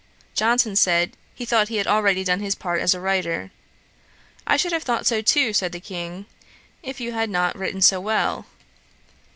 [0.33, 3.51] Johnson said, he thought he had already done his part as a writer.
[4.47, 6.25] 'I should have thought so too, (said the King,)
[6.81, 8.47] if you had not written so well.'